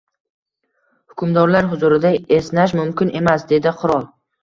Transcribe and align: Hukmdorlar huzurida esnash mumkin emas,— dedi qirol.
Hukmdorlar 1.13 1.69
huzurida 1.75 2.13
esnash 2.41 2.77
mumkin 2.83 3.15
emas,— 3.25 3.49
dedi 3.57 3.79
qirol. 3.83 4.15